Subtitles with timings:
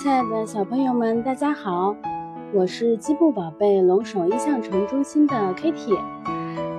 [0.00, 1.92] 亲爱的小朋友们，大家好，
[2.54, 5.98] 我是积木宝贝龙首印象城中心的 Kitty。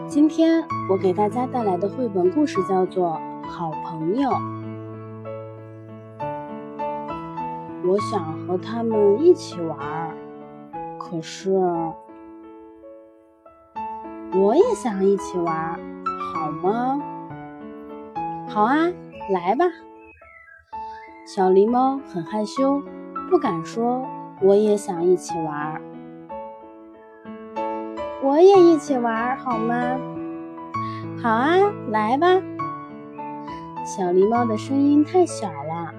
[0.07, 4.29] 今天我给大家带来的绘本故事叫做《好朋友》。
[7.85, 9.77] 我想和他们一起玩，
[10.97, 11.51] 可是
[14.33, 15.77] 我也想一起玩，
[16.33, 17.01] 好吗？
[18.47, 18.89] 好啊，
[19.29, 19.65] 来吧。
[21.27, 22.81] 小狸猫很害羞，
[23.29, 24.05] 不敢说
[24.41, 25.81] 我也想一起玩儿。
[28.23, 29.97] 我也一起玩儿好吗？
[31.21, 31.57] 好啊，
[31.89, 32.27] 来吧。
[33.85, 35.93] 小狸猫的声音太小了，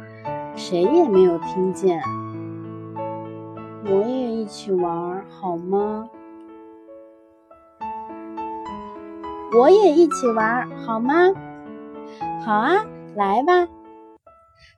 [0.56, 2.02] 谁也没有听见。
[3.86, 6.08] 我也一起玩好吗？
[9.56, 11.14] 我也一起玩好吗？
[12.44, 13.68] 好啊，来吧。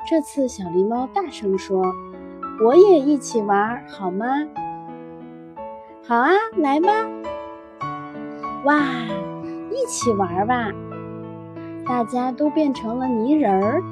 [0.08, 1.84] 这次小狸猫大声说
[2.64, 4.26] ：“我也一起玩好吗
[6.06, 6.88] ？”“好啊，来吧！”
[8.64, 8.80] 哇，
[9.70, 10.70] 一起玩吧！
[11.86, 13.82] 大家都变成了泥人儿。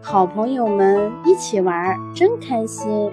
[0.00, 3.12] 好朋友们一起玩真开心。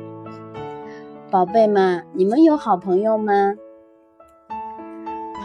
[1.32, 3.56] 宝贝们，你们有好朋友吗？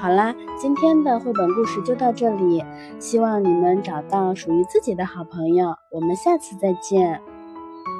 [0.01, 2.63] 好啦，今天的绘本故事就到这里，
[2.99, 5.75] 希望你们找到属于自己的好朋友。
[5.91, 7.21] 我们下次再见。